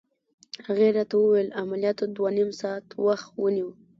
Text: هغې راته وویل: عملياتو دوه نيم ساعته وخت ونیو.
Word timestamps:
هغې 0.65 0.87
راته 0.97 1.15
وویل: 1.17 1.49
عملياتو 1.61 2.03
دوه 2.15 2.29
نيم 2.37 2.49
ساعته 2.61 2.93
وخت 3.05 3.27
ونیو. 3.41 3.69